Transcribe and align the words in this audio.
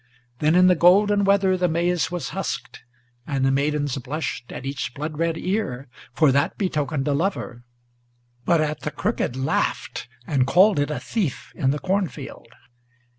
Then 0.39 0.55
in 0.55 0.65
the 0.65 0.73
golden 0.73 1.25
weather 1.25 1.55
the 1.55 1.67
maize 1.67 2.09
was 2.09 2.29
husked, 2.29 2.81
and 3.27 3.45
the 3.45 3.51
maidens 3.51 3.95
Blushed 3.99 4.51
at 4.51 4.65
each 4.65 4.95
blood 4.95 5.19
red 5.19 5.37
ear, 5.37 5.89
for 6.11 6.31
that 6.31 6.57
betokened 6.57 7.07
a 7.07 7.13
lover, 7.13 7.63
But 8.43 8.61
at 8.61 8.79
the 8.79 8.89
crooked 8.89 9.35
laughed, 9.35 10.07
and 10.25 10.47
called 10.47 10.79
it 10.79 10.89
a 10.89 10.99
thief 10.99 11.51
in 11.53 11.69
the 11.69 11.77
cornfield. 11.77 12.49